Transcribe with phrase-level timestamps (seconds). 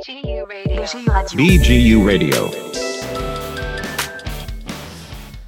[0.00, 2.40] BGU Radio.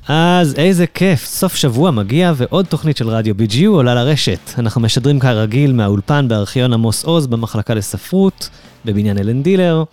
[0.09, 4.39] אז איזה כיף, סוף שבוע מגיע ועוד תוכנית של רדיו BGU עולה לרשת.
[4.59, 8.49] אנחנו משדרים כרגיל מהאולפן בארכיון עמוס עוז במחלקה לספרות,
[8.85, 9.85] בבניין אלן דילר,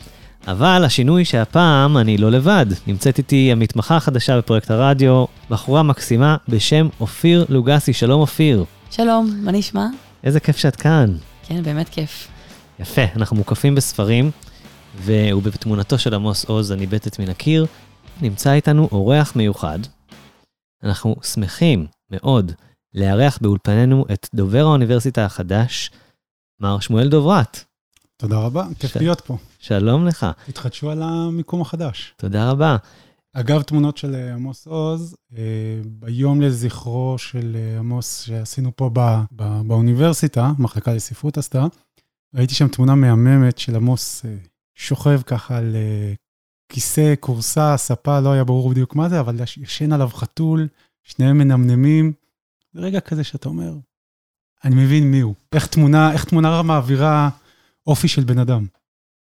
[0.47, 2.65] אבל השינוי שהפעם אני לא לבד.
[2.87, 7.93] נמצאת איתי המתמחה החדשה בפרויקט הרדיו, בחורה מקסימה בשם אופיר לוגסי.
[7.93, 8.65] שלום אופיר.
[8.91, 9.85] שלום, מה נשמע?
[10.23, 11.15] איזה כיף שאת כאן.
[11.47, 12.27] כן, באמת כיף.
[12.79, 14.31] יפה, אנחנו מוקפים בספרים,
[15.05, 17.65] ובתמונתו של עמוס עוז הניבטת מן הקיר,
[18.21, 19.79] נמצא איתנו אורח מיוחד.
[20.83, 22.51] אנחנו שמחים מאוד
[22.93, 25.91] לארח באולפנינו את דובר האוניברסיטה החדש,
[26.61, 27.63] מר שמואל דוברת.
[28.17, 29.37] תודה רבה, כיף ש- להיות פה.
[29.59, 32.13] שלום לך, התחדשו על המיקום החדש.
[32.17, 32.77] תודה רבה.
[33.33, 35.43] אגב, תמונות של אה, עמוס עוז, אה,
[35.85, 38.99] ביום לזכרו של אה, עמוס שעשינו פה ב,
[39.31, 41.65] ב, באוניברסיטה, מחלקה לספרות עשתה,
[42.35, 44.25] ראיתי שם תמונה מהממת של עמוס
[44.79, 46.13] שוכב ככה על אה,
[46.71, 50.67] כיסא, כורסה, ספה, לא היה ברור בדיוק מה זה, אבל יש- ישן עליו חתול,
[51.03, 52.13] שניהם מנמנמים.
[52.73, 53.73] זה רגע כזה שאתה אומר,
[54.65, 55.35] אני מבין מי הוא.
[55.53, 57.29] איך תמונה, איך תמונה מעבירה
[57.87, 58.65] אופי של בן אדם,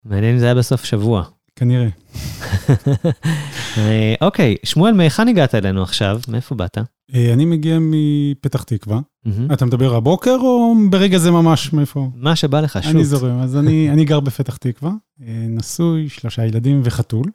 [0.05, 1.25] מעניין אם זה היה בסוף שבוע.
[1.57, 1.89] כנראה.
[3.79, 6.21] אה, אוקיי, שמואל, מהיכן הגעת אלינו עכשיו?
[6.29, 6.79] מאיפה באת?
[7.15, 9.01] אה, אני מגיע מפתח תקווה.
[9.25, 9.53] מהמם.
[9.53, 12.11] אתה מדבר הבוקר או ברגע זה ממש מאיפה?
[12.17, 12.95] מה שבא לך, שוט.
[12.95, 17.27] אני זורם, אז אני, אני גר בפתח תקווה, אה, נשוי, שלושה ילדים וחתול.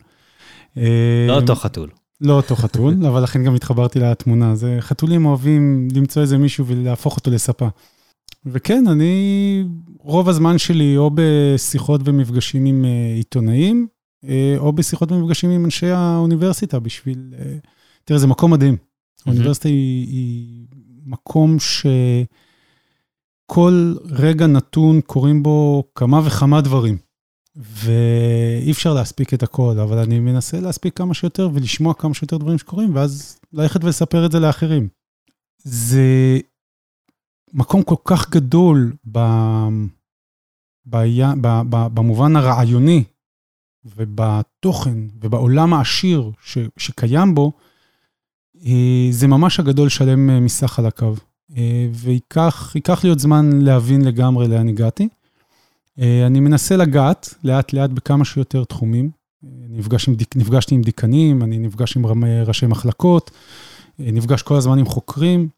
[0.77, 1.89] אה, לא אותו חתול.
[2.21, 4.55] לא אותו חתול, אבל לכן גם התחברתי לתמונה.
[4.55, 7.67] זה חתולים אוהבים למצוא איזה מישהו ולהפוך אותו לספה.
[8.45, 9.63] וכן, אני
[9.99, 13.87] רוב הזמן שלי או בשיחות ומפגשים עם אה, עיתונאים,
[14.57, 17.33] או בשיחות ומפגשים עם אנשי האוניברסיטה בשביל...
[17.39, 17.57] אה,
[18.05, 18.77] תראה, זה מקום מדהים.
[19.25, 20.58] האוניברסיטה היא, היא
[21.09, 23.05] מקום שכל
[24.05, 26.97] רגע נתון קורים בו כמה וכמה דברים.
[27.55, 32.57] ואי אפשר להספיק את הכל, אבל אני מנסה להספיק כמה שיותר ולשמוע כמה שיותר דברים
[32.57, 34.87] שקורים, ואז ללכת ולספר את זה לאחרים.
[35.57, 36.39] זה
[37.53, 39.19] מקום כל כך גדול ב...
[40.85, 40.97] ב...
[41.41, 41.47] ב...
[41.69, 41.87] ב...
[41.93, 43.03] במובן הרעיוני
[43.85, 46.57] ובתוכן ובעולם העשיר ש...
[46.77, 47.51] שקיים בו,
[49.11, 51.15] זה ממש הגדול שלם אה, מסך חלקיו.
[51.57, 55.07] אה, וייקח ייקח לי עוד זמן להבין לגמרי לאן הגעתי.
[55.99, 59.09] אה, אני מנסה לגעת לאט-לאט בכמה שיותר תחומים.
[59.43, 63.31] אה, נפגש עם נפגשתי עם דיקנים, אני נפגש עם ראשי מחלקות,
[63.99, 65.49] אה, נפגש כל הזמן עם חוקרים,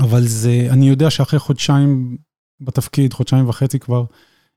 [0.00, 2.16] אבל זה, אני יודע שאחרי חודשיים
[2.60, 4.04] בתפקיד, חודשיים וחצי כבר,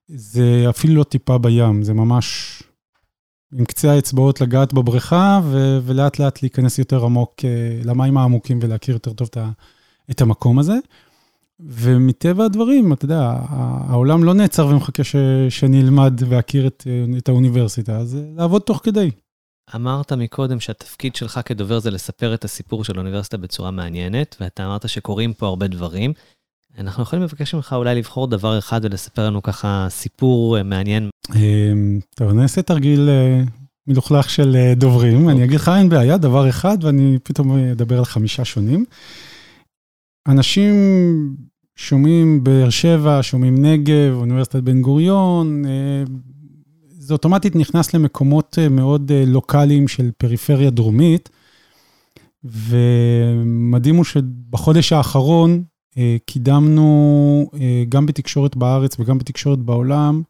[0.07, 2.63] זה אפילו לא טיפה בים, זה ממש
[3.59, 7.50] עם קצה האצבעות לגעת בבריכה, ו- ולאט לאט להיכנס יותר עמוק אה,
[7.84, 9.50] למים העמוקים ולהכיר יותר טוב את, ה-
[10.12, 10.75] את המקום הזה.
[11.59, 13.34] ומטבע הדברים, אתה יודע,
[13.90, 15.16] העולם לא נעצר ומחכה ש-
[15.50, 19.11] שאני אלמד ואכיר את, אה, את האוניברסיטה, אז אה, לעבוד תוך כדי.
[19.75, 24.90] אמרת מקודם שהתפקיד שלך כדובר זה לספר את הסיפור של האוניברסיטה בצורה מעניינת, ואתה אמרת
[24.90, 26.13] שקורים פה הרבה דברים.
[26.77, 31.09] אנחנו יכולים לבקש ממך אולי לבחור דבר אחד ולספר לנו ככה סיפור אה, מעניין.
[31.35, 31.73] אה,
[32.15, 33.43] טוב, אני אעשה תרגיל אה,
[33.87, 35.29] מלוכלך של אה, דוברים.
[35.29, 38.85] אני אגיד לך, אין בעיה, דבר אחד, ואני פתאום אדבר על חמישה שונים.
[40.27, 40.75] אנשים
[41.75, 45.63] שומעים באר שבע, שומעים נגב, אוניברסיטת בן גוריון,
[46.89, 51.29] זה אוטומטית נכנס למקומות מאוד לוקאליים של פריפריה דרומית,
[52.43, 55.63] ומדהים הוא שבחודש האחרון
[56.25, 60.22] קידמנו אה, גם בתקשורת בארץ וגם בתקשורת בעולם,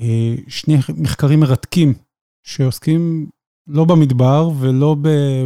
[0.00, 1.94] אה, שני מחקרים מרתקים
[2.42, 3.26] שעוסקים
[3.66, 4.96] לא במדבר ולא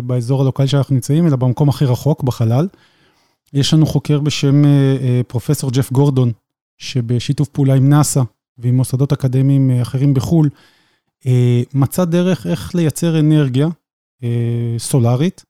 [0.05, 2.69] באזור הלוקאלי שאנחנו נמצאים, אלא במקום הכי רחוק, בחלל.
[3.53, 6.33] יש לנו חוקר בשם אה, אה, פרופסור ג'ף גורדון,
[6.79, 8.23] שבשיתוף פעולה עם נאס"א
[8.59, 10.49] ועם מוסדות אקדמיים אה, אחרים בחו"ל,
[11.27, 13.69] אה, מצא דרך איך לייצר אנרגיה
[14.25, 15.45] אה, סולארית,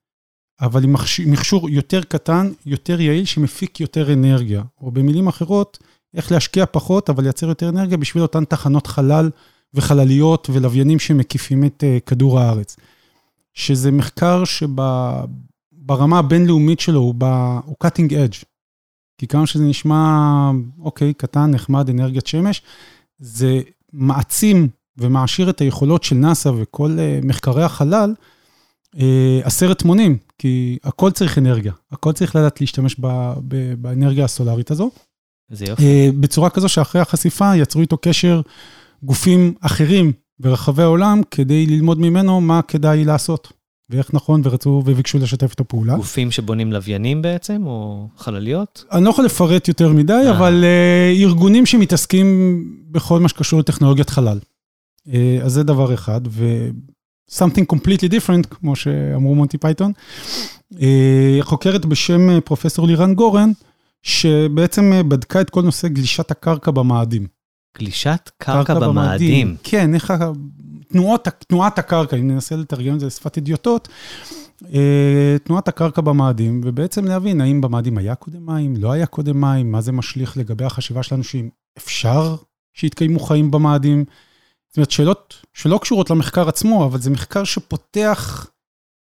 [0.61, 0.95] אבל עם
[1.27, 4.63] מכשור יותר קטן, יותר יעיל, שמפיק יותר אנרגיה.
[4.81, 5.79] או במילים אחרות,
[6.15, 9.31] איך להשקיע פחות, אבל לייצר יותר אנרגיה בשביל אותן תחנות חלל
[9.75, 12.77] וחלליות ולוויינים שמקיפים את אה, כדור הארץ.
[13.55, 17.25] שזה מחקר שברמה הבינלאומית שלו הוא, ב,
[17.65, 18.45] הוא cutting edge.
[19.19, 22.63] כי כמה שזה נשמע, אוקיי, קטן, נחמד, אנרגיית שמש,
[23.19, 23.61] זה
[23.93, 28.15] מעצים ומעשיר את היכולות של נאס"א וכל אה, מחקרי החלל
[29.45, 34.91] עשרת מונים, כי הכל צריך אנרגיה, הכל צריך לדעת להשתמש ב, ב, באנרגיה הסולארית הזו.
[35.51, 35.83] זה יופי.
[35.83, 38.41] אה, בצורה כזו שאחרי החשיפה יצרו איתו קשר
[39.03, 43.53] גופים אחרים ברחבי העולם כדי ללמוד ממנו מה כדאי לעשות
[43.91, 45.97] ואיך נכון ורצו וביקשו לשתף איתו פעולה.
[45.97, 48.85] גופים שבונים לוויינים בעצם, או חלליות?
[48.93, 50.31] אני לא יכול לפרט יותר מדי, אה.
[50.31, 52.61] אבל uh, ארגונים שמתעסקים
[52.91, 54.39] בכל מה שקשור לטכנולוגיית חלל.
[55.13, 56.69] אה, אז זה דבר אחד, ו...
[57.31, 59.93] something completely different, כמו שאמרו מונטי פייתון.
[60.81, 63.51] אה, חוקרת בשם אה, פרופסור לירן גורן,
[64.03, 67.27] שבעצם אה, בדקה את כל נושא גלישת הקרקע במאדים.
[67.79, 69.57] גלישת קרקע במאדים.
[69.63, 70.13] כן, איך.
[70.89, 73.89] תנועות, תנועת הקרקע, אם ננסה לתרגם את זה לשפת אידיוטות,
[74.75, 79.73] אה, תנועת הקרקע במאדים, ובעצם להבין האם במאדים היה קודם מים, לא היה קודם מים,
[79.73, 82.37] מה זה משליך לגבי החשיבה שלנו שאם אפשר
[82.75, 84.05] שיתקיימו חיים במאדים.
[84.77, 88.47] זאת אומרת, שאלות שלא קשורות למחקר עצמו, אבל זה מחקר שפותח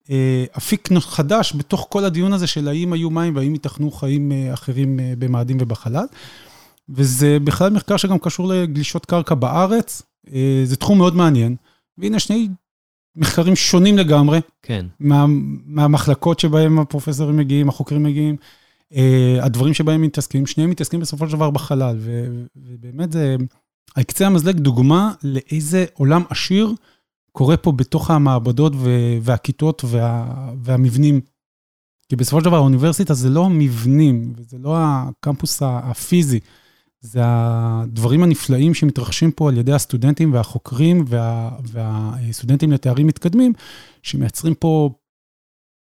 [0.09, 4.53] אה, אפיק חדש בתוך כל הדיון הזה של האם היו מים והאם ייתכנו חיים אה,
[4.53, 6.05] אחרים אה, במאדים ובחלל.
[6.89, 10.01] וזה בכלל מחקר שגם קשור לגלישות קרקע בארץ,
[10.33, 11.55] אה, זה תחום מאוד מעניין.
[11.97, 12.47] והנה שני
[13.15, 14.39] מחקרים שונים לגמרי.
[14.61, 14.85] כן.
[14.99, 15.25] מה,
[15.65, 18.35] מהמחלקות שבהם הפרופסורים מגיעים, החוקרים מגיעים,
[18.95, 21.97] אה, הדברים שבהם מתעסקים, שניהם מתעסקים בסופו של דבר בחלל.
[22.55, 23.35] ובאמת זה,
[23.95, 26.73] על קצה המזלג, דוגמה לאיזה עולם עשיר
[27.31, 28.73] קורה פה בתוך המעבדות
[29.21, 31.21] והכיתות וה, והמבנים.
[32.09, 36.39] כי בסופו של דבר האוניברסיטה זה לא המבנים, וזה לא הקמפוס הפיזי,
[37.01, 43.53] זה הדברים הנפלאים שמתרחשים פה על ידי הסטודנטים והחוקרים וה, והסטודנטים לתארים מתקדמים,
[44.03, 44.89] שמייצרים פה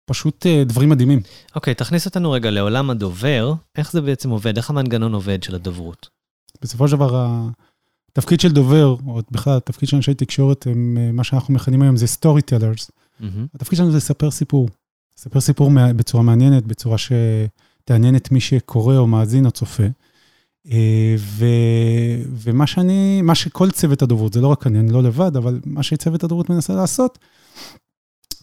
[0.06, 1.20] פשוט אה, דברים מדהימים.
[1.56, 4.58] אוקיי, okay, תכניס אותנו רגע לעולם הדובר, איך זה בעצם עובד?
[4.58, 6.10] איך המנגנון עובד של הדוברות?
[6.62, 7.48] בסופו של דבר,
[8.18, 11.98] התפקיד של דובר, או בכלל, התפקיד של אנשי תקשורת, הם, אה, מה שאנחנו מכנים היום
[11.98, 12.92] זה storytellers.
[12.92, 13.24] Mm-hmm.
[13.56, 14.70] התפקיד שלנו זה לספר סיפור.
[15.18, 19.84] לספר סיפור בצורה מעניינת, בצורה שתעניין את מי שקורא או מאזין או צופה.
[20.72, 21.46] אה, ו,
[22.30, 25.84] ומה שאני, מה שכל צוות הדוברות, זה לא רק אני, אני לא לבד, אבל מה
[25.84, 27.20] שצוות הדוברות מנסה לעשות,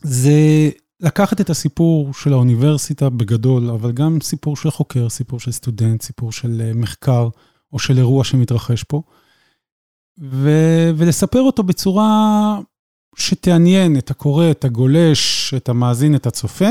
[0.02, 0.70] זה
[1.00, 6.32] לקחת את הסיפור של האוניברסיטה בגדול, אבל גם סיפור של חוקר, סיפור של סטודנט, סיפור
[6.32, 7.28] של אה, מחקר,
[7.72, 9.02] או של אירוע שמתרחש פה,
[10.20, 10.50] ו,
[10.96, 12.58] ולספר אותו בצורה
[13.16, 16.68] שתעניין את הקורא, את הגולש, את המאזין, את הצופה,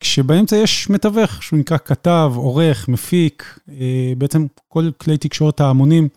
[0.00, 6.08] כשבאמצע יש מתווך, שהוא נקרא כתב, עורך, מפיק, אה, בעצם כל כלי תקשורת ההמונים,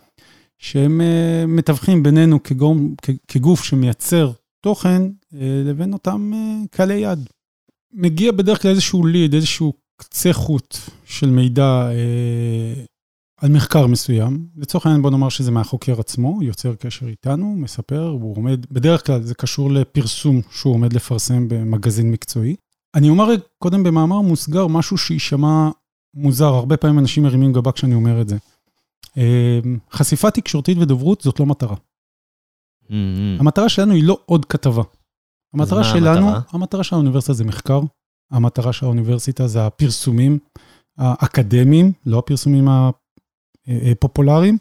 [0.58, 2.96] שהם אה, מתווכים בינינו כגום,
[3.28, 5.02] כגוף שמייצר תוכן,
[5.34, 6.32] אה, לבין אותם
[6.72, 7.30] קהלי יד.
[7.94, 11.90] מגיע בדרך כלל איזשהו ליד, איזשהו קצה חוט של מידע
[13.42, 14.48] על מחקר מסוים.
[14.56, 19.22] לצורך העניין בוא נאמר שזה מהחוקר עצמו, יוצר קשר איתנו, מספר, הוא עומד, בדרך כלל
[19.22, 22.56] זה קשור לפרסום שהוא עומד לפרסם במגזין מקצועי.
[22.96, 23.26] אני אומר
[23.58, 25.70] קודם במאמר מוסגר משהו שיישמע
[26.14, 28.38] מוזר, הרבה פעמים אנשים מרימים גבה כשאני אומר את זה.
[29.18, 29.60] אה,
[29.92, 31.76] חשיפה תקשורתית ודוברות זאת לא מטרה.
[31.76, 33.40] Mm-hmm.
[33.40, 34.84] המטרה שלנו היא לא עוד כתבה.
[35.54, 36.42] המטרה שלנו, המטרה?
[36.52, 37.80] המטרה של האוניברסיטה זה מחקר,
[38.32, 40.40] המטרה של האוניברסיטה זה הפרסומים
[40.98, 42.68] האקדמיים, לא הפרסומים
[43.68, 44.58] הפופולריים.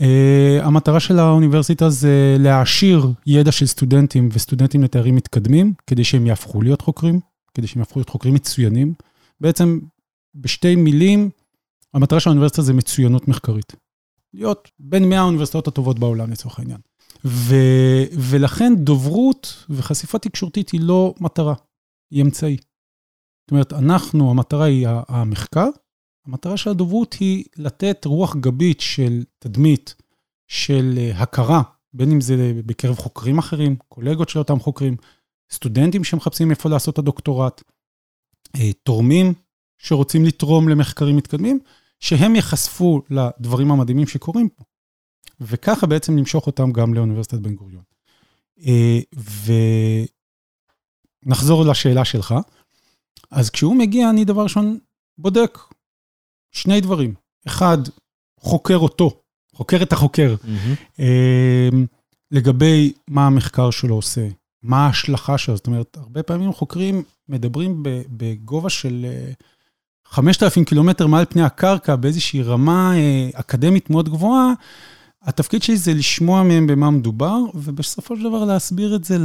[0.00, 6.62] אה, המטרה של האוניברסיטה זה להעשיר ידע של סטודנטים וסטודנטים לתארים מתקדמים, כדי שהם יהפכו
[6.62, 7.20] להיות חוקרים,
[7.54, 8.94] כדי שהם יהפכו להיות חוקרים מצוינים.
[9.40, 9.78] בעצם,
[10.34, 11.30] בשתי מילים,
[11.94, 13.76] המטרה של האוניברסיטה זה מצוינות מחקרית.
[14.34, 16.80] להיות בין 100 האוניברסיטאות הטובות בעולם לצורך העניין.
[17.24, 17.54] ו,
[18.12, 21.54] ולכן דוברות וחשיפה תקשורתית היא לא מטרה,
[22.10, 22.56] היא אמצעי.
[22.56, 25.68] זאת אומרת, אנחנו, המטרה היא המחקר,
[26.26, 29.94] המטרה של הדוברות היא לתת רוח גבית של תדמית,
[30.48, 31.62] של אה, הכרה,
[31.94, 34.96] בין אם זה בקרב חוקרים אחרים, קולגות של אותם חוקרים,
[35.52, 37.62] סטודנטים שמחפשים איפה לעשות את הדוקטורט,
[38.56, 39.34] אה, תורמים
[39.78, 41.60] שרוצים לתרום למחקרים מתקדמים,
[42.00, 44.64] שהם ייחשפו לדברים המדהימים שקורים פה.
[45.40, 47.82] וככה בעצם נמשוך אותם גם לאוניברסיטת בן גוריון.
[48.66, 48.98] אה,
[51.26, 52.34] ונחזור לשאלה שלך.
[53.30, 54.78] אז כשהוא מגיע, אני דבר ראשון
[55.18, 55.58] בודק
[56.52, 57.14] שני דברים.
[57.46, 57.78] אחד,
[58.40, 59.20] חוקר אותו,
[59.54, 61.00] חוקר את החוקר, mm-hmm.
[62.30, 64.28] לגבי מה המחקר שלו עושה,
[64.62, 65.56] מה ההשלכה שלו.
[65.56, 69.06] זאת אומרת, הרבה פעמים חוקרים מדברים בגובה של
[70.06, 74.52] 5,000 אה, קילומטר מעל פני הקרקע, באיזושהי רמה אה, אקדמית מאוד גבוהה.
[75.22, 79.16] התפקיד שלי זה לשמוע מהם במה מדובר, ובסופו של דבר להסביר את זה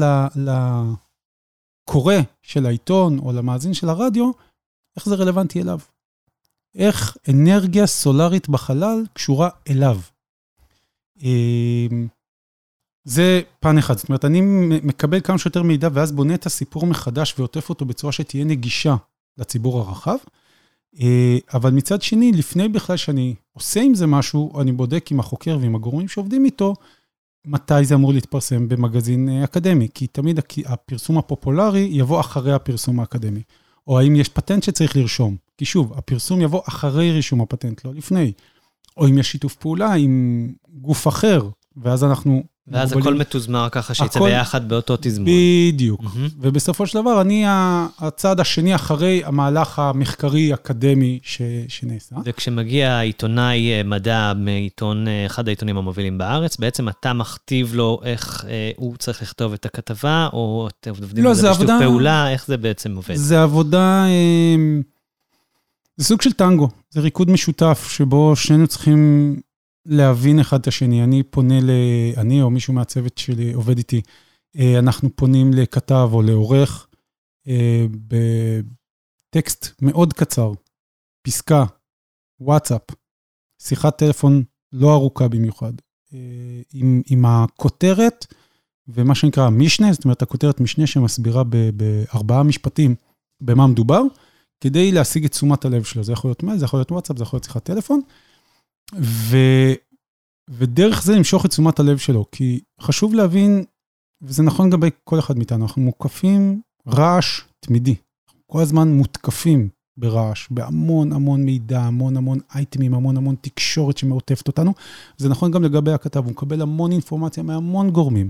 [1.86, 4.32] לקורא של העיתון או למאזין של הרדיו,
[4.98, 5.80] איך זה רלוונטי אליו.
[6.76, 10.00] איך אנרגיה סולארית בחלל קשורה אליו.
[11.22, 12.08] אמ,
[13.04, 14.42] זה פן אחד, זאת אומרת, אני
[14.84, 18.96] מקבל כמה שיותר מידע ואז בונה את הסיפור מחדש ועוטף אותו בצורה שתהיה נגישה
[19.38, 20.18] לציבור הרחב.
[21.02, 25.58] אה, אבל מצד שני, לפני בכלל שאני עושה עם זה משהו, אני בודק עם החוקר
[25.62, 26.74] ועם הגורמים שעובדים איתו,
[27.46, 33.42] מתי זה אמור להתפרסם במגזין אה, אקדמי, כי תמיד הפרסום הפופולרי יבוא אחרי הפרסום האקדמי.
[33.88, 35.36] או האם יש פטנט שצריך לרשום.
[35.58, 38.34] כי שוב, הפרסום יבוא אחרי רישום הפטנט, לא לפני.
[38.98, 43.20] או אם יש שיתוף פעולה עם גוף אחר, ואז אנחנו ואז הכל מוגבלים.
[43.20, 45.28] מתוזמר ככה שיצא הכל- ביחד באותו תזמון.
[45.70, 46.02] בדיוק.
[46.04, 46.28] מהמם.
[46.40, 47.44] ובסופו של דבר, אני
[48.00, 52.16] הצעד השני אחרי המהלך המחקרי-אקדמי ש- שנעשה.
[52.26, 58.46] וכשמגיע עיתונאי אה, מדע מעיתון, אה, אחד העיתונים המובילים בארץ, בעצם אתה מכתיב לו איך
[58.48, 62.32] אה, הוא צריך לכתוב את הכתבה, או אתם עובדים לא, על זה בשיתוף עבודה- פעולה,
[62.32, 63.16] איך זה בעצם עובד?
[63.16, 64.56] זה עבודה, אה,
[65.98, 69.36] זה סוג של טנגו, זה ריקוד משותף, שבו שנינו צריכים
[69.86, 71.04] להבין אחד את השני.
[71.04, 71.70] אני פונה ל...
[72.18, 74.02] אני או מישהו מהצוות שלי עובד איתי,
[74.58, 76.88] אה, אנחנו פונים לכתב או לעורך
[77.48, 77.86] אה,
[79.32, 80.52] בטקסט מאוד קצר,
[81.28, 81.66] פסקה,
[82.42, 82.82] וואטסאפ,
[83.62, 85.74] שיחת טלפון לא ארוכה במיוחד,
[86.14, 88.26] אה, עם, עם הכותרת
[88.88, 92.96] ומה שנקרא משנה, זאת אומרת, הכותרת משנה שמסבירה בארבעה משפטים
[93.42, 94.02] במה מדובר,
[94.62, 96.04] כדי להשיג את תשומת הלב שלו.
[96.04, 98.02] זה יכול להיות מייל, זה יכול להיות וואטסאפ, זה יכול להיות שיחת טלפון,
[98.96, 99.38] ו,
[100.50, 103.64] ודרך זה למשוך את תשומת הלב שלו, כי חשוב להבין,
[104.22, 107.96] וזה נכון לגבי כל אחד מאיתנו, אנחנו מוקפים רעש תמידי.
[108.28, 114.48] אנחנו כל הזמן מותקפים ברעש, בהמון המון מידע, המון המון אייטמים, המון המון תקשורת שמעוטפת
[114.48, 114.74] אותנו.
[115.18, 118.30] זה נכון גם לגבי הכתב, הוא מקבל המון אינפורמציה מהמון גורמים.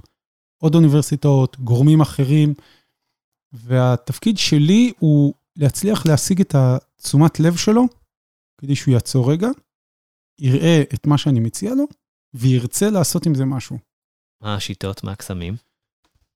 [0.62, 2.54] עוד אוניברסיטאות, גורמים אחרים,
[3.54, 7.86] והתפקיד שלי הוא להצליח להשיג את התשומת לב שלו,
[8.62, 9.50] כדי שהוא יעצור רגע,
[10.40, 11.86] יראה את מה שאני מציע לו,
[12.34, 13.78] וירצה לעשות עם זה משהו.
[14.42, 15.56] מה השיטות, מה הקסמים?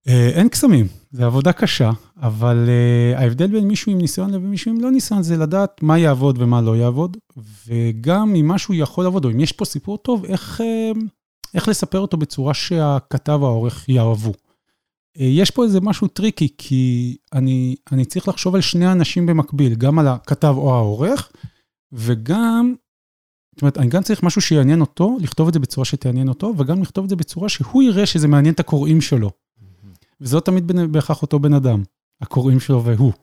[0.07, 4.71] אה, אין קסמים, זו עבודה קשה, אבל אה, ההבדל בין מישהו עם ניסיון לבין מישהו
[4.71, 7.17] עם לא ניסיון זה לדעת מה יעבוד ומה לא יעבוד,
[7.67, 10.91] וגם אם משהו יכול לעבוד, או אם יש פה סיפור טוב, איך, אה,
[11.53, 14.31] איך לספר אותו בצורה שהכתב או העורך יאהבו.
[15.19, 19.75] אה, יש פה איזה משהו tricky, כי אני, אני צריך לחשוב על שני אנשים במקביל,
[19.75, 21.31] גם על הכתב או העורך,
[21.91, 22.75] וגם,
[23.59, 26.81] זאת אומרת, אני גם צריך משהו שיעניין אותו, לכתוב את זה בצורה שתעניין אותו, וגם
[26.81, 29.31] לכתוב את זה בצורה שהוא יראה שזה מעניין את הקוראים שלו.
[30.21, 31.83] וזה לא תמיד בהכרח אותו בן אדם,
[32.21, 33.13] הקוראים שלו והוא.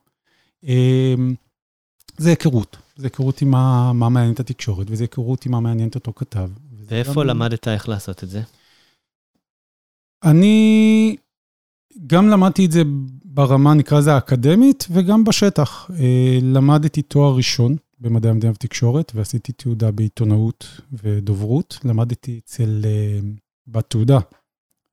[0.64, 1.34] אמ,
[2.18, 5.88] זה היכרות, זה היכרות עם מה, מה מעניין את התקשורת, וזה היכרות עם מה מעניין
[5.88, 6.50] את אותו כתב.
[6.88, 8.42] ואיפה גם- למדת איך לעשות את זה?
[10.24, 11.16] אני
[12.06, 12.82] גם למדתי את זה
[13.24, 15.90] ברמה, נקרא לזה האקדמית, וגם בשטח.
[16.00, 21.78] אה, למדתי תואר ראשון במדעי המדינה ותקשורת, ועשיתי תעודה בעיתונאות ודוברות.
[21.84, 23.18] למדתי אצל, אה,
[23.66, 24.18] בתעודה,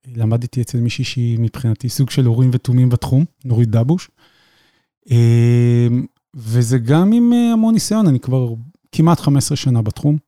[0.06, 4.10] למדתי אצל מישהי שהיא מבחינתי סוג של הורים ותומים בתחום, נורית דבוש.
[5.10, 5.88] אה,
[6.34, 8.54] וזה גם עם אה, המון ניסיון, אני כבר
[8.92, 10.18] כמעט 15 שנה בתחום.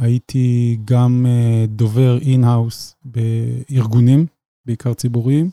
[0.00, 1.26] הייתי גם
[1.68, 4.26] דובר in-house בארגונים,
[4.66, 5.50] בעיקר ציבוריים.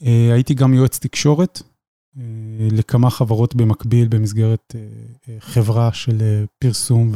[0.00, 1.62] הייתי גם יועץ תקשורת
[2.70, 4.80] לכמה חברות במקביל במסגרת אה,
[5.28, 7.12] אה, חברה של אה, פרסום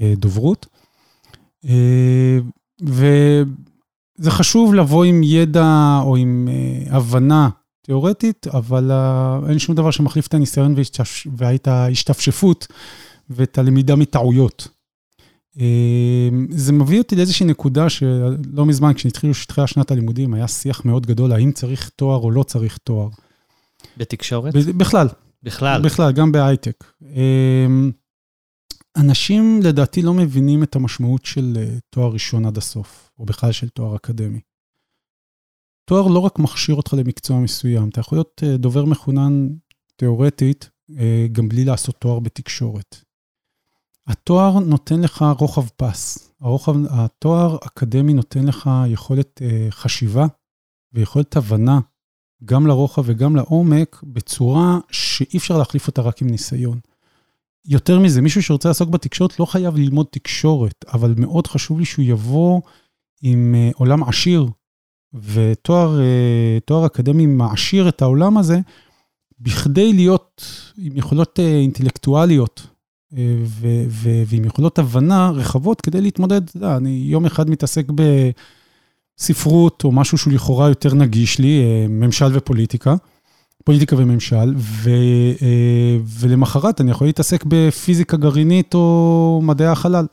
[0.00, 0.66] ודוברות.
[1.64, 2.38] אה,
[2.82, 7.48] וזה חשוב לבוא עם ידע או עם אה, הבנה
[7.82, 10.74] תיאורטית, אבל אה, אין שום דבר שמחליף את הניסיון
[11.36, 12.66] ואת ההשתפשפות
[13.30, 14.68] ואת הלמידה מטעויות.
[15.60, 21.06] אה, זה מביא אותי לאיזושהי נקודה שלא מזמן, כשהתחילו התחילה שנת הלימודים, היה שיח מאוד
[21.06, 23.08] גדול, האם צריך תואר או לא צריך תואר.
[23.96, 24.54] בתקשורת?
[24.54, 25.08] בכלל,
[25.42, 25.82] בכלל.
[25.82, 26.84] בכלל, גם בהייטק.
[27.02, 27.90] אמ,
[28.96, 33.68] אנשים לדעתי לא מבינים את המשמעות של אה, תואר ראשון עד הסוף, או בכלל של
[33.68, 34.40] תואר אקדמי.
[35.84, 39.48] תואר לא רק מכשיר אותך למקצוע מסוים, אתה יכול להיות אה, דובר מחונן
[39.96, 42.96] תיאורטית, אה, גם בלי לעשות תואר בתקשורת.
[44.06, 46.32] התואר נותן לך רוחב פס.
[46.40, 50.26] הרוחב, התואר אקדמי נותן לך יכולת חשיבה
[50.92, 51.80] ויכולת הבנה
[52.44, 56.78] גם לרוחב וגם לעומק, בצורה שאי אפשר להחליף אותה רק עם ניסיון.
[57.68, 62.04] יותר מזה, מישהו שרוצה לעסוק בתקשורת לא חייב ללמוד תקשורת, אבל מאוד חשוב לי שהוא
[62.04, 62.60] יבוא
[63.22, 64.46] עם אה, עולם עשיר,
[65.14, 66.00] ותואר
[66.70, 68.60] אה, אקדמי מעשיר את העולם הזה,
[69.40, 70.44] בכדי להיות
[70.78, 72.66] עם יכולות אה, אינטלקטואליות
[73.44, 73.84] ו-
[74.26, 76.42] ועם יכולות הבנה רחבות כדי להתמודד.
[76.42, 78.02] אתה יודע, אני יום אחד מתעסק ב...
[79.18, 82.94] ספרות או משהו שהוא לכאורה יותר נגיש לי, אה, ממשל ופוליטיקה,
[83.64, 84.90] פוליטיקה וממשל, ו,
[85.42, 90.06] אה, ולמחרת אני יכול להתעסק בפיזיקה גרעינית או מדעי החלל.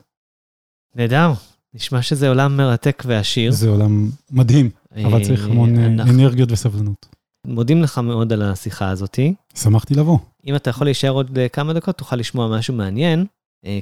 [0.94, 1.32] נהדר.
[1.76, 3.52] נשמע שזה עולם מרתק ועשיר.
[3.52, 4.70] זה עולם מדהים,
[5.04, 7.06] אבל צריך אה, המון אה, אנחנו אנרגיות וסבלנות.
[7.46, 9.34] מודים לך מאוד על השיחה הזאתי.
[9.54, 10.18] שמחתי לבוא.
[10.46, 13.26] אם אתה יכול להישאר עוד אה, כמה דקות, תוכל לשמוע משהו מעניין, אה,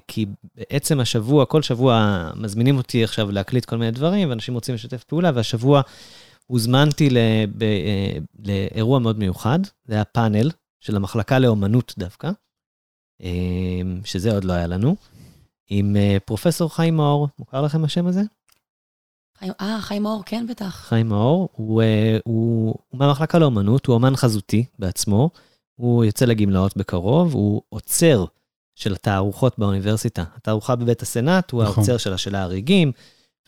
[0.09, 5.05] כי בעצם השבוע, כל שבוע מזמינים אותי עכשיו להקליט כל מיני דברים, ואנשים רוצים לשתף
[5.05, 5.83] פעולה, והשבוע
[6.47, 10.51] הוזמנתי ל- ב- אה, לאירוע מאוד מיוחד, זה היה פאנל
[10.81, 12.31] של המחלקה לאומנות דווקא,
[13.23, 13.31] אה,
[14.05, 14.97] שזה עוד לא היה לנו,
[15.71, 18.23] עם אה, פרופסור חיים מאור, מוכר לכם השם הזה?
[19.61, 20.75] אה, חיים מאור, כן, בטח.
[20.89, 25.31] חיים מאור, הוא, אה, הוא, הוא מהמחלקה לאומנות, הוא אומן חזותי בעצמו,
[25.75, 28.25] הוא יוצא לגמלאות בקרוב, הוא עוצר
[28.75, 30.25] של התערוכות באוניברסיטה.
[30.37, 31.75] התערוכה בבית הסנאט, הוא נכון.
[31.77, 32.93] העוצר של השאלה הריגים,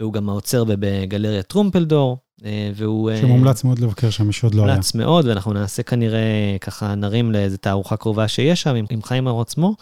[0.00, 3.10] והוא גם העוצר ב- בגלריה טרומפלדור, אה, והוא...
[3.10, 4.70] אה, שמומלץ מאוד לבקר שם, מי שעוד לא היה.
[4.72, 9.24] מומלץ מאוד, ואנחנו נעשה כנראה, ככה נרים לאיזו תערוכה קרובה שיש שם עם, עם חיים
[9.24, 9.74] מאור עצמו.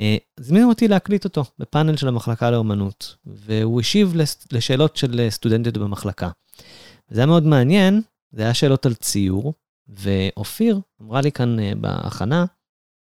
[0.00, 4.14] אה, הזמינו אותי להקליט אותו בפאנל של המחלקה לאומנות, והוא השיב
[4.52, 6.30] לשאלות של סטודנטיות במחלקה.
[7.08, 9.54] זה היה מאוד מעניין, זה היה שאלות על ציור,
[9.88, 12.44] ואופיר אמרה לי כאן בהכנה,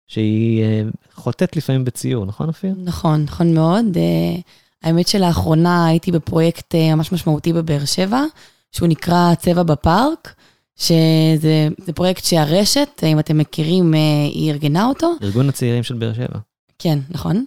[0.08, 0.82] שהיא אה,
[1.14, 2.74] חוטאת לפעמים בציור, נכון אופיר?
[2.84, 3.96] נכון, נכון מאוד.
[3.96, 4.40] אה,
[4.82, 8.24] האמת שלאחרונה הייתי בפרויקט אה, ממש משמעותי בבאר שבע,
[8.72, 10.34] שהוא נקרא צבע בפארק,
[10.76, 13.94] שזה זה פרויקט שהרשת, אם אתם מכירים,
[14.32, 15.12] היא ארגנה אותו.
[15.22, 16.38] ארגון הצעירים של באר שבע.
[16.78, 17.44] כן, נכון.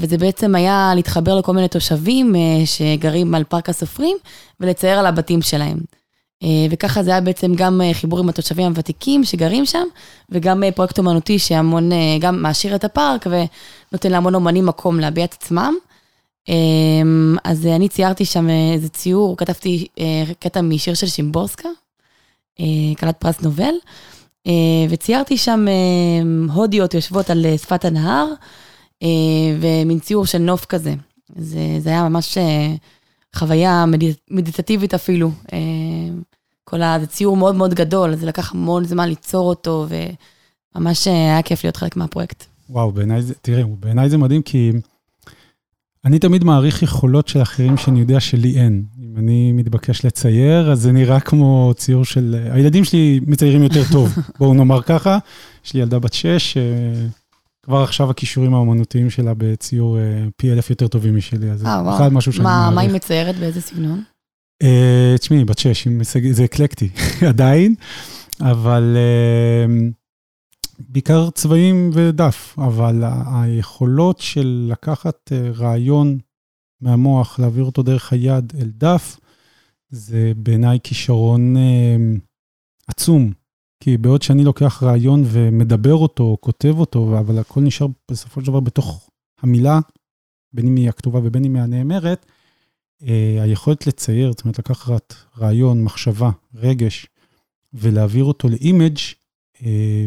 [0.00, 4.16] וזה בעצם היה להתחבר לכל מיני תושבים שגרים על פארק הסופרים
[4.60, 5.78] ולצייר על הבתים שלהם.
[6.42, 9.84] אה, וככה זה היה בעצם גם אה, חיבור עם התושבים הוותיקים שגרים שם,
[10.30, 11.90] וגם אה, פרויקט אומנותי שהמון,
[12.20, 15.74] גם מעשיר את הפארק ונותן להמון אומנים מקום להביע את עצמם.
[16.48, 16.54] אה,
[17.44, 19.86] אז אני ציירתי שם איזה ציור, כתבתי
[20.38, 21.68] קטע משיר של שימבורסקה,
[22.98, 23.74] כלת פרס נובל,
[24.90, 25.66] וציירתי שם
[26.52, 28.26] הודיות יושבות על שפת הנהר,
[29.60, 30.94] ומין ציור של נוף כזה.
[31.36, 32.38] זה, זה היה ממש
[33.36, 35.30] חוויה מדיט, מדיטטיבית אפילו.
[35.52, 35.58] אה,
[36.64, 36.96] כל ה...
[37.00, 39.86] זה ציור מאוד מאוד גדול, זה לקח המון זמן ליצור אותו,
[40.74, 42.44] וממש אה, היה כיף להיות חלק מהפרויקט.
[42.70, 44.72] וואו, בעיניי זה, תראה, בעיניי זה מדהים, כי
[46.04, 48.82] אני תמיד מעריך יכולות של אחרים שאני יודע שלי אין.
[49.02, 52.46] אם אני מתבקש לצייר, אז זה נראה כמו ציור של...
[52.50, 55.18] הילדים שלי מציירים יותר טוב, בואו נאמר ככה.
[55.64, 56.62] יש לי ילדה בת שש, אה,
[57.68, 61.94] כבר עכשיו הכישורים האומנותיים שלה בציור אה, פי אלף יותר טובים משלי, אז זה אה.
[61.94, 63.04] בכלל משהו שאני מה, מה היא מעריך.
[63.04, 63.36] מציירת?
[63.36, 64.02] באיזה סגנון?
[64.62, 65.88] אה, תשמעי, בת שש,
[66.30, 66.88] זה אקלקטי
[67.28, 67.74] עדיין,
[68.40, 69.74] אבל אה,
[70.78, 73.04] בעיקר צבעים ודף, אבל
[73.34, 76.18] היכולות של לקחת אה, רעיון
[76.80, 79.20] מהמוח, להעביר אותו דרך היד אל דף,
[79.90, 81.96] זה בעיניי כישרון אה,
[82.86, 83.32] עצום.
[83.80, 88.46] כי בעוד שאני לוקח רעיון ומדבר אותו, או כותב אותו, אבל הכל נשאר בסופו של
[88.46, 89.10] דבר בתוך
[89.40, 89.80] המילה,
[90.52, 92.26] בין אם היא הכתובה ובין אם היא הנאמרת,
[93.02, 97.06] אה, היכולת לצייר, זאת אומרת, לקחת רעיון, מחשבה, רגש,
[97.74, 98.98] ולהעביר אותו לאימג',
[99.62, 100.06] אה,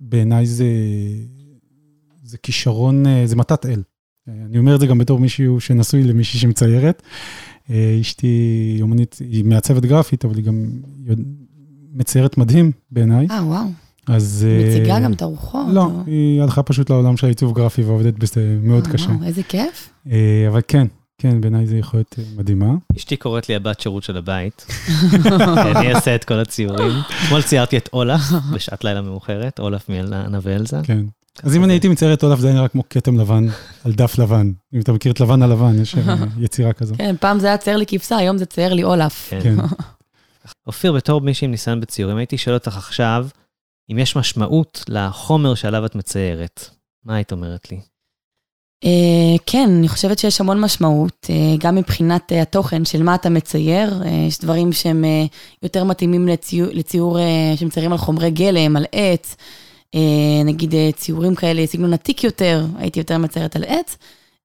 [0.00, 0.66] בעיניי זה,
[2.22, 3.82] זה כישרון, אה, זה מתת אל.
[4.28, 7.02] אה, אני אומר את זה גם בתור מישהו שנשוי למישהי שמציירת.
[7.70, 10.70] אה, אשתי אומנית, היא מעצבת גרפית, אבל היא גם
[11.94, 13.26] מציירת מדהים בעיניי.
[13.30, 13.64] אה, וואו.
[14.06, 14.46] אז...
[14.50, 15.66] אה, מציגה גם תערוכות?
[15.72, 19.10] לא, או- היא הלכה פשוט לעולם של העיצוב גרפי ועובדת בזה מאוד אה, קשה.
[19.10, 19.88] וואו, איזה כיף.
[20.10, 20.86] אה, אבל כן,
[21.18, 22.74] כן, בעיניי זה יכול להיות אה, מדהימה.
[22.96, 24.66] אשתי קוראת לי הבת שירות של הבית.
[25.76, 26.92] אני אעשה את כל הציורים.
[27.24, 28.20] אתמול ציירתי את אולף
[28.52, 30.80] בשעת לילה מאוחרת, אולף מאנה ואלזה.
[30.82, 31.04] כן.
[31.42, 33.46] אז אם אני הייתי מצייר את אולף, זה היה נראה כמו כתם לבן
[33.84, 34.52] על דף לבן.
[34.74, 35.94] אם אתה מכיר את לבן על לבן, יש
[36.44, 36.94] יצירה כזו.
[36.98, 39.30] כן, פעם זה היה צייר לי כבשה, היום זה צייר לי אולף.
[39.42, 39.54] כן.
[40.66, 43.26] אופיר, בתור מישהי עם ניסיון בציורים, הייתי שואל אותך עכשיו,
[43.90, 46.70] אם יש משמעות לחומר שעליו את מציירת.
[47.04, 47.80] מה היית אומרת לי?
[48.84, 53.30] אה, כן, אני חושבת שיש המון משמעות, אה, גם מבחינת אה, התוכן של מה אתה
[53.30, 54.02] מצייר.
[54.02, 55.24] אה, יש דברים שהם אה,
[55.62, 59.36] יותר מתאימים לציור, לציור אה, שמציירים על חומרי גלם, על עץ.
[59.94, 63.96] אה, נגיד אה, ציורים כאלה, סגנון עתיק יותר, הייתי יותר מציירת על עץ.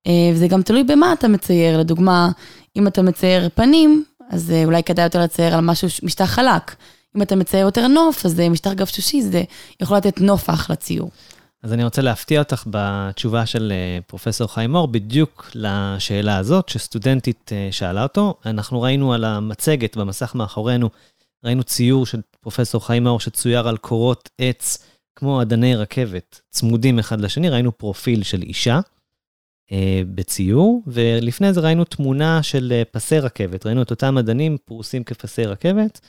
[0.08, 1.80] אה, וזה גם תלוי במה אתה מצייר.
[1.80, 2.32] לדוגמה,
[2.76, 6.76] אם אתה מצייר פנים, אז אה, אולי כדאי יותר לצייר על משהו, משטח חלק.
[7.18, 9.44] אם אתה מצייר יותר נוף, אז אה, משטח גבשושי, זה
[9.82, 11.10] יכול לתת נופח לציור.
[11.64, 17.52] אז אני רוצה להפתיע אותך בתשובה של אה, פרופסור חיים מור, בדיוק לשאלה הזאת שסטודנטית
[17.72, 18.34] שאלה אותו.
[18.46, 20.90] אנחנו ראינו על המצגת במסך מאחורינו,
[21.44, 24.78] ראינו ציור של פרופסור חיים מור שצויר על קורות עץ
[25.16, 28.80] כמו אדני רכבת, צמודים אחד לשני, ראינו פרופיל של אישה
[30.16, 35.46] בציור, ולפני זה ראינו תמונה של אה, פסי רכבת, ראינו את אותם אדנים פרוסים כפסי
[35.46, 36.00] רכבת,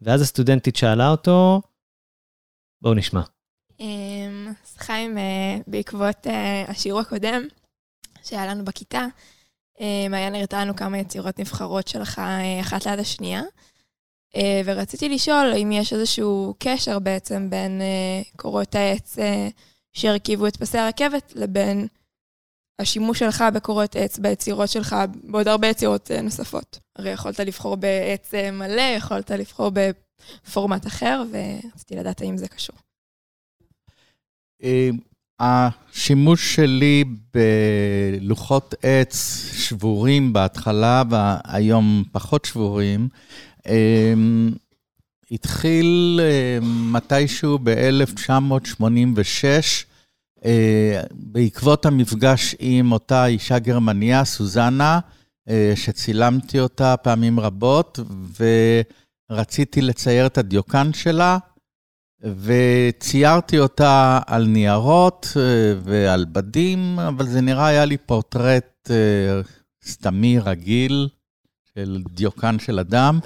[0.00, 1.62] ואז הסטודנטית שאלה אותו,
[2.82, 3.20] בואו נשמע.
[3.80, 7.42] אמ, חיים, אה, בעקבות אה, השיעור הקודם
[8.24, 9.06] שהיה לנו בכיתה,
[9.80, 13.42] אה, מעיין הראתה לנו כמה יצירות נבחרות שלך אה, אחת ליד השנייה,
[14.36, 19.48] אה, ורציתי לשאול אם יש איזשהו קשר בעצם בין אה, קורות העץ אה,
[19.92, 21.86] שהרכיבו את פסי הרכבת לבין
[22.78, 26.78] השימוש שלך בקורות עץ ביצירות שלך בעוד הרבה יצירות אה, נוספות.
[26.96, 32.76] הרי יכולת לבחור בעץ אה, מלא, יכולת לבחור בפורמט אחר, ורציתי לדעת האם זה קשור.
[34.62, 34.90] אה,
[35.40, 43.08] השימוש שלי בלוחות עץ שבורים בהתחלה, והיום פחות שבורים,
[45.30, 46.20] התחיל
[46.62, 49.60] מתישהו ב-1986, אה,
[51.12, 55.00] בעקבות המפגש עם אותה אישה גרמניה, סוזנה,
[55.48, 57.98] אה, שצילמתי אותה פעמים רבות,
[59.30, 61.38] ורציתי לצייר את הדיוקן שלה,
[62.20, 65.42] וציירתי אותה על ניירות אה,
[65.82, 68.90] ועל בדים, אבל זה נראה היה לי פורטרט
[69.86, 71.08] סתמי, רגיל,
[71.74, 73.18] של דיוקן של אדם.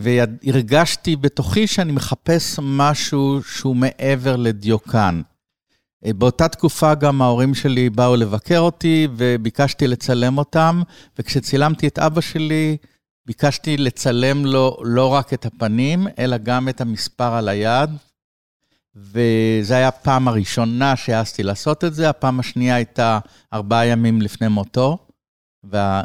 [0.00, 5.20] והרגשתי בתוכי שאני מחפש משהו שהוא מעבר לדיוקן.
[6.06, 10.82] אה, באותה תקופה גם ההורים שלי באו לבקר אותי וביקשתי לצלם אותם,
[11.18, 12.76] וכשצילמתי את אבא שלי,
[13.26, 17.90] ביקשתי לצלם לו לא רק את הפנים, אלא גם את המספר על היד.
[18.94, 23.18] וזו הייתה הפעם הראשונה שהעזתי לעשות את זה, הפעם השנייה הייתה
[23.52, 24.98] ארבעה ימים לפני מותו,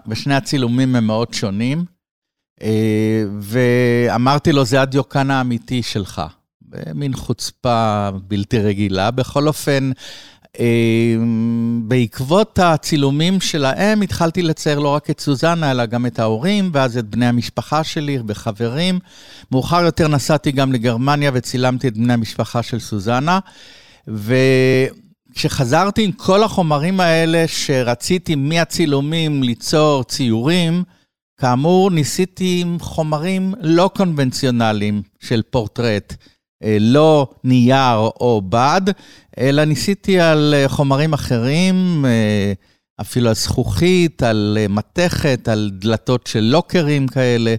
[0.08, 1.86] ושני הצילומים הם מאוד שונים.
[2.62, 6.22] אה, ואמרתי לו, זה הדיוקן האמיתי שלך.
[6.74, 9.12] במין חוצפה בלתי רגילה.
[9.12, 9.92] בכל אופן,
[10.60, 11.16] אה,
[11.84, 17.06] בעקבות הצילומים שלהם התחלתי לצייר לא רק את סוזנה, אלא גם את ההורים, ואז את
[17.06, 19.00] בני המשפחה שלי וחברים.
[19.52, 23.40] מאוחר יותר נסעתי גם לגרמניה וצילמתי את בני המשפחה של סוזנה.
[24.08, 30.84] וכשחזרתי עם כל החומרים האלה שרציתי מהצילומים ליצור ציורים,
[31.38, 36.16] כאמור, ניסיתי עם חומרים לא קונבנציונליים של פורטרט.
[36.64, 38.82] אה, לא נייר או בד,
[39.40, 42.54] אלא ניסיתי על אה, חומרים אחרים, אה,
[43.02, 47.56] אפילו על זכוכית, על מתכת, על דלתות של לוקרים כאלה.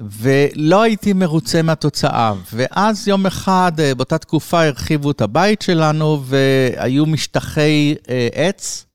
[0.00, 2.32] ולא הייתי מרוצה מהתוצאה.
[2.52, 7.94] ואז יום אחד, באותה תקופה, הרחיבו את הבית שלנו, והיו משטחי
[8.34, 8.86] עץ,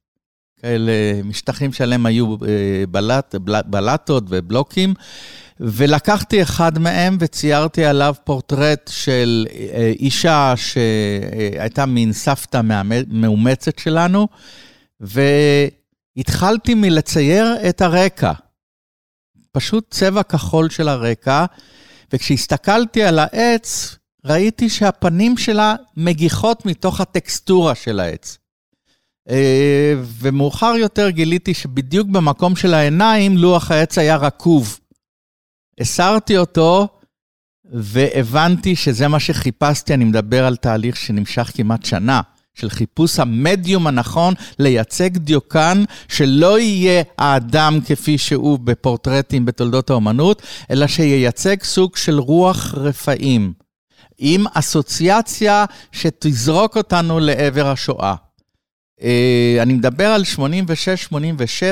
[0.62, 0.92] כאלה
[1.24, 2.36] משטחים שעליהם היו
[2.92, 4.94] בלט, בלטות ובלוקים,
[5.60, 12.62] ולקחתי אחד מהם וציירתי עליו פורטרט של אה, אישה שהייתה מין סבתא
[13.08, 14.28] מאומצת שלנו,
[15.00, 18.32] והתחלתי מלצייר את הרקע.
[19.52, 21.46] פשוט צבע כחול של הרקע,
[22.14, 28.38] וכשהסתכלתי על העץ, ראיתי שהפנים שלה מגיחות מתוך הטקסטורה של העץ.
[29.30, 34.80] אה, ומאוחר יותר גיליתי שבדיוק במקום של העיניים, לוח העץ היה רקוב.
[35.80, 36.88] הסרתי אותו,
[37.66, 42.22] והבנתי שזה מה שחיפשתי, אני מדבר על תהליך שנמשך כמעט שנה,
[42.54, 50.88] של חיפוש המדיום הנכון לייצג דיוקן שלא יהיה האדם כפי שהוא בפורטרטים בתולדות האומנות, אלא
[50.88, 53.54] שייצג סוג של רוח רפאים,
[54.18, 58.16] עם אסוציאציה שתזרוק אותנו לעבר השואה.
[59.02, 60.24] אה, אני מדבר על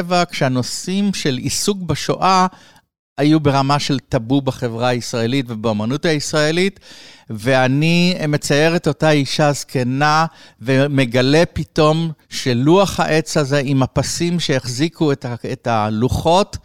[0.09, 2.47] 86-87, כשהנושאים של עיסוק בשואה
[3.21, 6.79] היו ברמה של טאבו בחברה הישראלית ובאמנות הישראלית,
[7.29, 10.25] ואני מצייר את אותה אישה זקנה
[10.62, 15.12] ומגלה פתאום שלוח העץ הזה עם הפסים שהחזיקו
[15.51, 16.57] את הלוחות,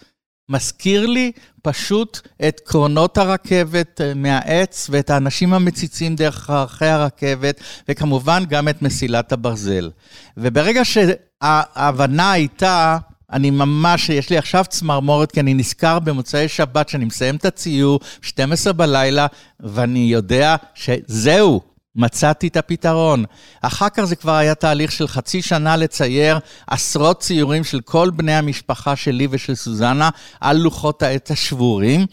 [0.48, 8.44] מזכיר לי פשוט את קרונות הרכבת אה, מהעץ ואת האנשים המציצים דרך ערכי הרכבת, וכמובן
[8.48, 9.90] גם את מסילת הברזל.
[10.36, 12.98] וברגע שההבנה הייתה
[13.32, 18.00] אני ממש, יש לי עכשיו צמרמורת, כי אני נזכר במוצאי שבת שאני מסיים את הציור,
[18.22, 19.26] 12 בלילה,
[19.60, 21.60] ואני יודע שזהו,
[21.96, 23.24] מצאתי את הפתרון.
[23.62, 28.34] אחר כך זה כבר היה תהליך של חצי שנה לצייר עשרות ציורים של כל בני
[28.34, 30.10] המשפחה שלי ושל סוזנה
[30.40, 32.06] על לוחות העץ השבורים.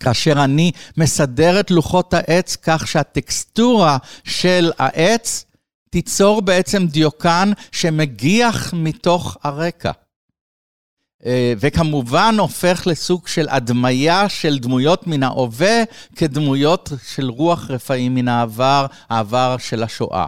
[0.00, 5.44] כאשר אני מסדר את לוחות העץ כך שהטקסטורה של העץ
[5.90, 9.90] תיצור בעצם דיוקן שמגיח מתוך הרקע.
[11.26, 15.82] אה, וכמובן הופך לסוג של הדמיה של דמויות מן ההווה
[16.16, 20.26] כדמויות של רוח רפאים מן העבר, העבר של השואה.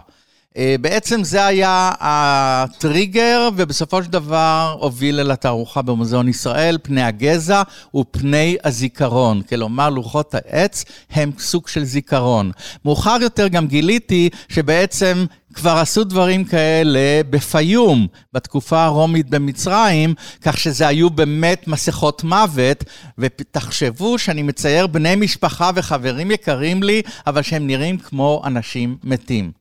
[0.57, 7.61] אה, בעצם זה היה הטריגר, ובסופו של דבר הוביל אל התערוכה במוזיאון ישראל, פני הגזע
[7.95, 9.41] ופני הזיכרון.
[9.41, 12.51] כלומר, לוחות העץ הם סוג של זיכרון.
[12.85, 20.87] מאוחר יותר גם גיליתי שבעצם כבר עשו דברים כאלה בפיום, בתקופה הרומית במצרים, כך שזה
[20.87, 22.83] היו באמת מסכות מוות,
[23.17, 29.60] ותחשבו שאני מצייר בני משפחה וחברים יקרים לי, אבל שהם נראים כמו אנשים מתים.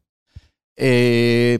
[0.80, 1.56] אה,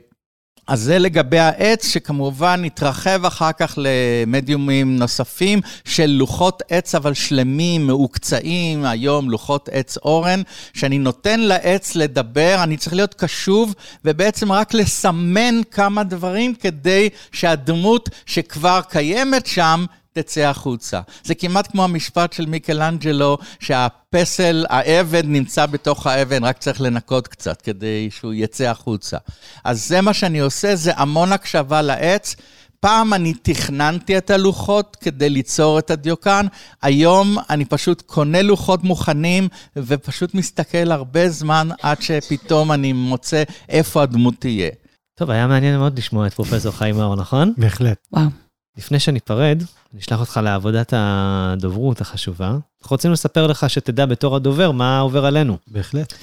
[0.71, 7.87] אז זה לגבי העץ, שכמובן התרחב אחר כך למדיומים נוספים של לוחות עץ אבל שלמים,
[7.87, 10.43] מעוקצעים, היום לוחות עץ אורן,
[10.75, 18.09] שאני נותן לעץ לדבר, אני צריך להיות קשוב ובעצם רק לסמן כמה דברים כדי שהדמות
[18.27, 21.01] שכבר קיימת שם תצא החוצה.
[21.25, 27.63] זה כמעט כמו המשפט של מיקלאנג'לו, שהפסל, האבן נמצא בתוך האבן, רק צריך לנקות קצת
[27.63, 29.17] כדי שהוא יצא החוצה.
[29.65, 32.37] אז זה מה שאני עושה, זה המון הקשבה לעץ.
[32.81, 36.47] פעם אני תכננתי את הלוחות כדי ליצור את הדיוקן,
[36.83, 44.03] היום אני פשוט קונה לוחות מוכנים ופשוט מסתכל הרבה זמן עד שפתאום אני מוצא איפה
[44.03, 44.71] הדמות תהיה.
[45.19, 47.53] טוב, היה מעניין מאוד לשמוע את פרופסור חיים מאור, נכון?
[47.57, 47.99] בהחלט.
[48.13, 48.50] וואו.
[48.81, 49.63] לפני שניפרד,
[49.93, 52.49] נשלח אותך לעבודת הדוברות החשובה.
[52.49, 55.59] אנחנו רוצים לספר לך שתדע בתור הדובר מה עובר עלינו.
[55.67, 56.15] בהחלט.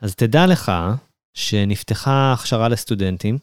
[0.00, 0.72] אז תדע לך
[1.34, 3.38] שנפתחה הכשרה לסטודנטים,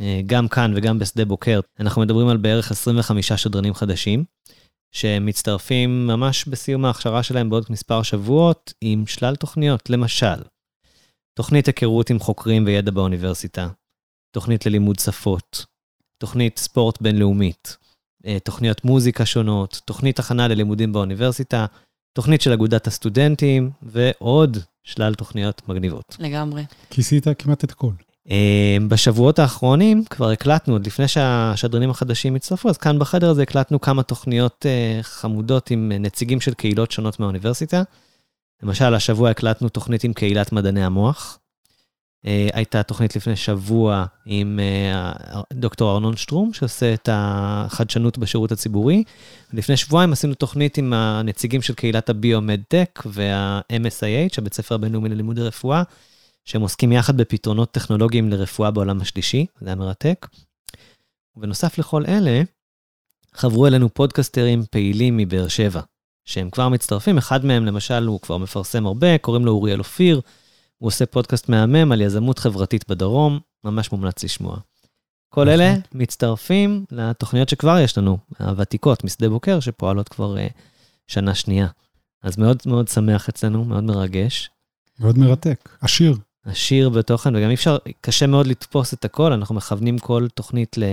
[0.00, 1.60] אה, גם כאן וגם בשדה בוקר.
[1.80, 4.24] אנחנו מדברים על בערך 25 שדרנים חדשים,
[4.92, 10.42] שמצטרפים ממש בסיום ההכשרה שלהם בעוד מספר שבועות עם שלל תוכניות, למשל,
[11.34, 13.68] תוכנית היכרות עם חוקרים וידע באוניברסיטה,
[14.30, 15.64] תוכנית ללימוד שפות,
[16.18, 17.83] תוכנית ספורט בינלאומית,
[18.44, 21.66] תוכניות מוזיקה שונות, תוכנית הכנה ללימודים באוניברסיטה,
[22.12, 26.16] תוכנית של אגודת הסטודנטים, ועוד שלל תוכניות מגניבות.
[26.20, 26.64] לגמרי.
[26.90, 27.92] כיסית כמעט את הכל.
[28.30, 33.80] אה, בשבועות האחרונים כבר הקלטנו, עוד לפני שהשדרנים החדשים הצטרפו, אז כאן בחדר הזה הקלטנו
[33.80, 37.82] כמה תוכניות אה, חמודות עם נציגים של קהילות שונות מהאוניברסיטה.
[38.62, 41.38] למשל, השבוע הקלטנו תוכנית עם קהילת מדעני המוח.
[42.26, 45.12] אה, הייתה תוכנית לפני שבוע עם אה,
[45.52, 49.04] דוקטור ארנון שטרום, שעושה את החדשנות בשירות הציבורי.
[49.52, 55.82] לפני שבועיים עשינו תוכנית עם הנציגים של קהילת הביומד-טק וה-MSIH, הבית ספר הבינלאומי ללימוד הרפואה,
[56.44, 60.26] שהם עוסקים יחד בפתרונות טכנולוגיים לרפואה בעולם השלישי, זה היה מרתק.
[61.36, 62.42] ובנוסף לכל אלה,
[63.34, 65.80] חברו אלינו פודקסטרים פעילים מבאר שבע,
[66.24, 70.20] שהם כבר מצטרפים, אחד מהם למשל הוא כבר מפרסם הרבה, קוראים לו אוריאל אופיר,
[70.84, 74.56] הוא עושה פודקאסט מהמם על יזמות חברתית בדרום, ממש מומלץ לשמוע.
[75.28, 80.52] כל אלה מצטרפים לתוכניות שכבר יש לנו, הוותיקות, משדה בוקר, שפועלות כבר uh,
[81.08, 81.66] שנה שנייה.
[82.22, 84.50] אז מאוד מאוד שמח אצלנו, מאוד מרגש.
[85.00, 86.16] מאוד מרתק, עשיר.
[86.44, 90.84] עשיר בתוכן, וגם אי אפשר, קשה מאוד לתפוס את הכל, אנחנו מכוונים כל תוכנית ל,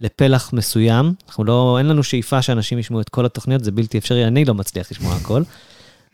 [0.00, 1.14] לפלח מסוים.
[1.28, 4.54] אנחנו לא, אין לנו שאיפה שאנשים ישמעו את כל התוכניות, זה בלתי אפשרי, אני לא
[4.54, 5.42] מצליח לשמוע הכל.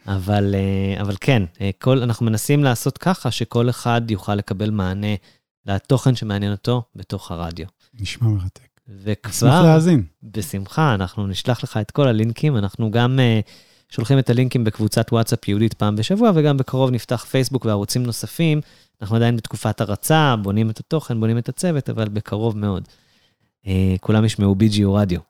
[0.07, 5.15] אבל, אה, אבל כן, אה, כל, אנחנו מנסים לעשות ככה שכל אחד יוכל לקבל מענה
[5.67, 7.67] לתוכן שמעניין אותו בתוך הרדיו.
[7.95, 8.75] נשמע מרתק.
[8.89, 9.31] וכבר...
[9.31, 10.03] נשמח להאזין.
[10.23, 13.51] בשמחה, אנחנו נשלח לך את כל הלינקים, אנחנו גם uh,
[13.95, 18.61] שולחים את הלינקים בקבוצת וואטסאפ יהודית פעם בשבוע, וגם בקרוב נפתח פייסבוק וערוצים נוספים.
[19.03, 22.89] אנחנו עדיין בתקופת הרצה, בונים את התוכן, בונים את הצוות, אבל בקרוב מאוד.
[23.65, 23.69] Uh,
[24.01, 25.21] כולם ישמעו BGU רדיו.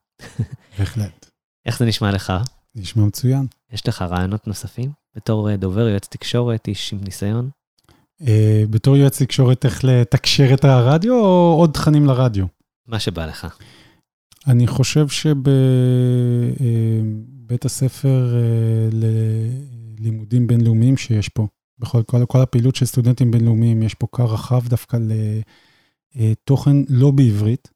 [0.79, 1.31] בהחלט.
[1.67, 2.33] איך זה נשמע לך?
[2.75, 3.47] נשמע מצוין.
[3.75, 4.91] יש לך רעיונות נוספים?
[5.17, 7.51] בתור אה, דובר, יועץ תקשורת, איש עם ניסיון?
[8.23, 8.27] Uh,
[8.71, 12.47] בתור יועץ תקשורת, איך לתקשר את הרדיו או עוד תכנים לרדיו?
[12.87, 13.47] מה שבא לך.
[14.47, 15.45] אני חושב שבבית
[17.65, 18.95] הספר uh,
[20.01, 21.47] ללימודים בינלאומיים שיש פה,
[21.79, 24.99] בכל כל, כל הפעילות של סטודנטים בינלאומיים, יש פה קר רחב דווקא
[26.15, 27.71] לתוכן לא בעברית.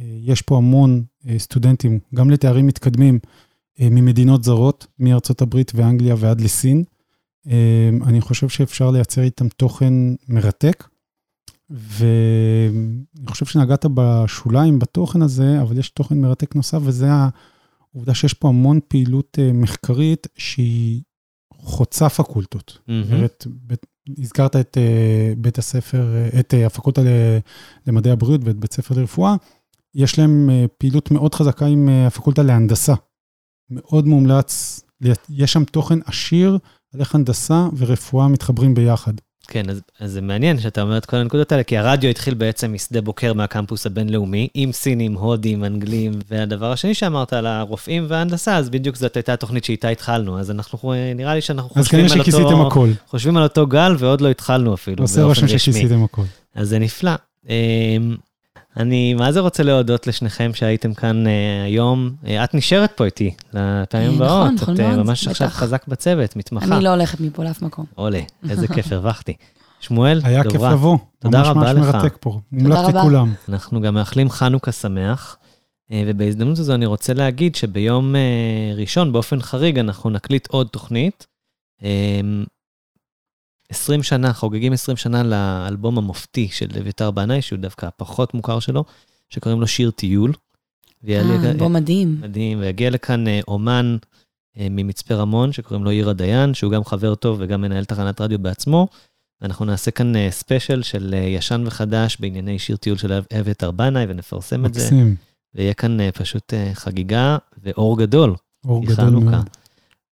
[0.00, 1.04] יש פה המון
[1.38, 3.18] סטודנטים, גם לתארים מתקדמים,
[3.80, 6.84] ממדינות זרות, מארצות הברית ואנגליה ועד לסין.
[8.02, 9.94] אני חושב שאפשר לייצר איתם תוכן
[10.28, 10.88] מרתק,
[11.70, 17.06] ואני חושב שנגעת בשוליים בתוכן הזה, אבל יש תוכן מרתק נוסף, וזה
[17.92, 21.02] העובדה שיש פה המון פעילות מחקרית שהיא
[21.52, 22.78] חוצה פקולטות.
[23.12, 23.46] אומרת,
[24.18, 24.78] הזכרת את
[25.38, 27.02] בית הספר, את הפקולטה
[27.86, 29.36] למדעי הבריאות ואת בית ספר לרפואה,
[29.94, 32.94] יש להם פעילות מאוד חזקה עם הפקולטה להנדסה.
[33.70, 34.80] מאוד מומלץ,
[35.30, 36.58] יש שם תוכן עשיר
[36.94, 39.12] על איך הנדסה ורפואה מתחברים ביחד.
[39.50, 42.72] כן, אז, אז זה מעניין שאתה אומר את כל הנקודות האלה, כי הרדיו התחיל בעצם
[42.72, 48.70] משדה בוקר מהקמפוס הבינלאומי, עם סינים, הודים, אנגלים, והדבר השני שאמרת על הרופאים וההנדסה, אז
[48.70, 52.90] בדיוק זאת הייתה התוכנית שאיתה התחלנו, אז אנחנו, נראה לי שאנחנו חושבים על, אותו, הכל.
[53.06, 56.22] חושבים על אותו גל ועוד לא התחלנו אפילו, עושה רושם שכיסיתם הכל.
[56.54, 57.12] אז זה נפלא.
[58.78, 61.28] אני מה זה רוצה להודות לשניכם שהייתם כאן uh,
[61.64, 62.10] היום.
[62.24, 64.52] Uh, את נשארת פה איתי לפעמים נכון, הבאות.
[64.52, 65.30] נכון את מאוד, uh, ממש בטח.
[65.30, 66.76] עכשיו חזק בצוות, מתמחה.
[66.76, 67.84] אני לא הולכת מפה לאף מקום.
[67.94, 69.34] עולה, איזה כיף, הרווחתי.
[69.80, 70.98] שמואל, היה כיף דוברה, לבוא.
[71.18, 71.94] תודה ממש רבה ממש לך.
[71.94, 72.40] מרתק פה.
[72.52, 72.94] מומלץ.
[72.94, 73.32] לכולם.
[73.48, 75.36] אנחנו גם מאחלים חנוכה שמח,
[75.92, 78.20] אה, ובהזדמנות הזו אני רוצה להגיד שביום אה,
[78.76, 81.26] ראשון, באופן חריג, אנחנו נקליט עוד תוכנית.
[83.72, 88.60] אה, 20 שנה, חוגגים 20 שנה לאלבום המופתי של אביתר בנאי, שהוא דווקא הפחות מוכר
[88.60, 88.84] שלו,
[89.30, 90.32] שקוראים לו שיר טיול.
[91.08, 92.18] אה, אלבום מדהים.
[92.20, 93.96] מדהים, ויגיע לכאן אה, אומן
[94.58, 98.38] אה, ממצפה רמון, שקוראים לו עירה דיין, שהוא גם חבר טוב וגם מנהל תחנת רדיו
[98.38, 98.88] בעצמו.
[99.40, 104.04] ואנחנו נעשה כאן אה, ספיישל של אה, ישן וחדש בענייני שיר טיול של אביתר בנאי,
[104.08, 104.80] ונפרסם את זה.
[104.80, 105.16] מקסים.
[105.54, 108.34] ויהיה כאן אה, פשוט אה, חגיגה ואור גדול.
[108.64, 109.30] אור גדול חנוכה.
[109.30, 109.48] מאוד.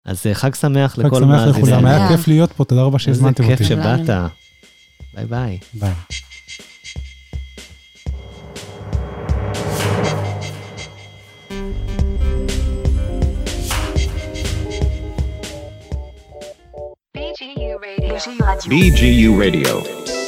[0.04, 1.58] אז אה, חג שמח חג לכל שמח מאזיננו.
[1.58, 2.10] לכולם, היה שמח.
[2.16, 3.64] כיף להיות פה, תודה רבה איזה שהזמנתם כיף אותי.
[3.64, 4.10] שבאת.
[5.14, 5.58] ביי ביי.
[5.74, 5.92] ביי.
[18.68, 20.23] BGU Radio.